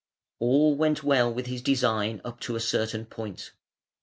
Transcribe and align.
All 0.39 0.73
went 0.75 1.03
well 1.03 1.31
with 1.31 1.45
his 1.45 1.61
design 1.61 2.21
up 2.25 2.39
to 2.39 2.55
a 2.55 2.59
certain 2.59 3.05
point. 3.05 3.51